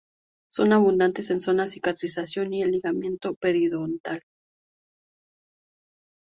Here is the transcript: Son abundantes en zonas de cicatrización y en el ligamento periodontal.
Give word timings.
Son 0.51 0.73
abundantes 0.73 1.29
en 1.29 1.41
zonas 1.41 1.69
de 1.69 1.73
cicatrización 1.73 2.51
y 2.55 2.61
en 2.61 2.65
el 2.65 2.71
ligamento 2.71 3.35
periodontal. 3.35 4.23